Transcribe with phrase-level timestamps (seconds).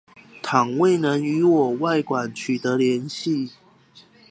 [0.41, 3.51] 倘未能與我外館取得聯繫